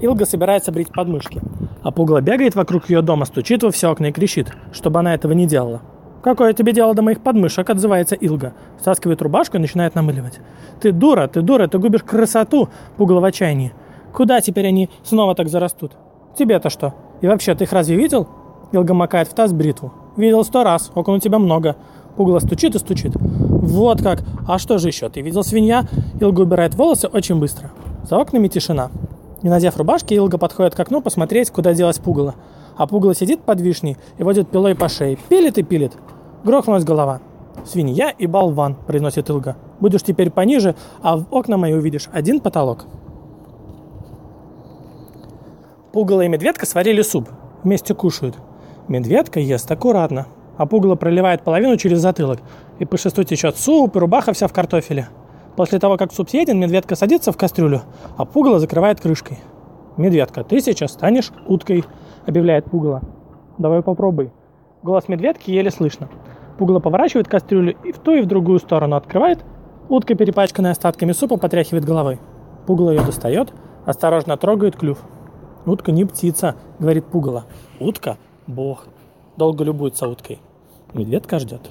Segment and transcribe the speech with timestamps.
[0.00, 1.40] Илга собирается брить подмышки.
[1.82, 5.32] А Пугало бегает вокруг ее дома, стучит во все окна и кричит, чтобы она этого
[5.32, 5.80] не делала.
[6.22, 8.52] «Какое тебе дело до моих подмышек?»– отзывается Илга.
[8.80, 10.40] Стаскивает рубашку и начинает намыливать.
[10.80, 13.72] «Ты дура, ты дура, ты губишь красоту!»– Пугало в отчаянии.
[14.12, 15.92] «Куда теперь они снова так зарастут?»
[16.36, 16.94] «Тебе-то что?
[17.20, 18.28] И вообще, ты их разве видел?»
[18.72, 19.92] Илга макает в таз бритву.
[20.16, 21.76] «Видел сто раз, окон у тебя много».
[22.16, 23.12] Пугало стучит и стучит.
[23.14, 24.24] «Вот как!
[24.46, 25.08] А что же еще?
[25.08, 25.84] Ты видел свинья?»
[26.20, 27.70] Илга убирает волосы очень быстро.
[28.08, 28.90] За окнами тишина.
[29.42, 32.34] Не надев рубашки, Илга подходит к окну посмотреть, куда делась пугало.
[32.76, 35.18] А пугало сидит под вишней и водит пилой по шее.
[35.28, 35.92] Пилит и пилит.
[36.44, 37.20] Грохнулась голова.
[37.64, 39.56] «Свинья и болван»,— произносит Илга.
[39.80, 42.86] «Будешь теперь пониже, а в окна мои увидишь один потолок».
[45.92, 47.28] Пугало и медведка сварили суп.
[47.62, 48.36] Вместе кушают.
[48.86, 52.40] Медведка ест аккуратно, а пугало проливает половину через затылок.
[52.78, 55.08] И по шесту течет суп, и рубаха вся в картофеле.
[55.58, 57.82] После того, как суп съеден, медведка садится в кастрюлю,
[58.16, 59.40] а пугало закрывает крышкой.
[59.96, 61.82] «Медведка, ты сейчас станешь уткой»,—
[62.26, 63.02] объявляет пугало.
[63.58, 64.30] «Давай попробуй».
[64.84, 66.08] Голос медведки еле слышно.
[66.58, 69.44] Пугало поворачивает кастрюлю и в ту, и в другую сторону открывает.
[69.88, 72.20] Утка, перепачканная остатками супа, потряхивает головой.
[72.68, 73.52] Пугало ее достает,
[73.84, 75.00] осторожно трогает клюв.
[75.66, 77.46] «Утка не птица»,— говорит пугало.
[77.80, 78.86] «Утка— бог».
[79.36, 80.38] Долго любуется уткой.
[80.94, 81.68] Медведка ждет.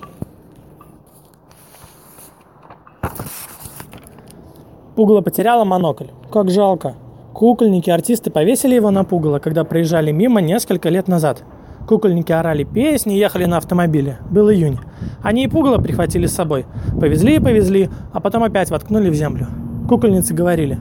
[4.97, 6.07] Пугало потеряла монокль.
[6.33, 6.95] Как жалко.
[7.31, 11.43] Кукольники, артисты повесили его на пугало, когда проезжали мимо несколько лет назад.
[11.87, 14.17] Кукольники орали песни, ехали на автомобиле.
[14.31, 14.79] Был июнь.
[15.21, 16.65] Они и пугало прихватили с собой.
[16.99, 19.45] Повезли и повезли, а потом опять воткнули в землю.
[19.87, 20.79] Кукольницы говорили,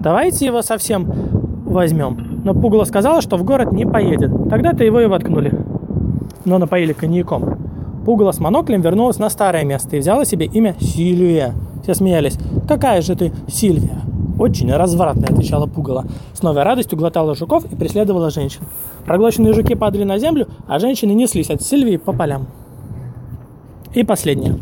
[0.00, 1.04] давайте его совсем
[1.66, 2.40] возьмем.
[2.44, 4.30] Но пугало сказала, что в город не поедет.
[4.48, 5.52] Тогда-то его и воткнули.
[6.46, 7.58] Но напоили коньяком.
[8.06, 11.52] Пугало с моноклем вернулась на старое место и взяла себе имя Сильвия.
[11.82, 12.38] Все смеялись.
[12.68, 14.02] «Какая же ты Сильвия?»
[14.38, 16.04] «Очень развратная»,— отвечала Пугало.
[16.34, 18.60] С новой радостью глотала жуков и преследовала женщин.
[19.06, 22.46] Проглоченные жуки падали на землю, а женщины неслись от Сильвии по полям.
[23.94, 24.60] И последнее.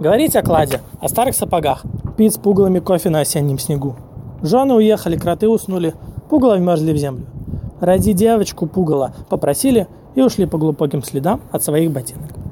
[0.00, 1.82] Говорить о кладе, о старых сапогах,
[2.16, 3.96] пить с пугалами кофе на осеннем снегу.
[4.40, 5.94] Жены уехали, кроты уснули,
[6.30, 7.26] пугало вмерзли в землю.
[7.80, 12.43] Ради девочку пугало попросили и ушли по глубоким следам от своих ботинок.